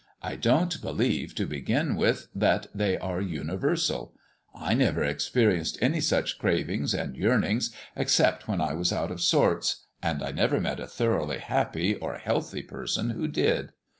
[0.23, 4.15] I don't believe, to begin with, that they are universal.
[4.55, 9.83] I never experienced any such cravings and yearnings except when I was out of sorts;
[10.01, 13.73] and I never met a thoroughly happy or healthy person who did.